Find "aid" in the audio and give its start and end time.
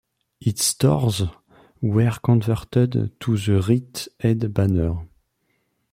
4.19-4.51